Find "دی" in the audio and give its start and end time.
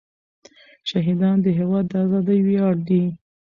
2.87-3.03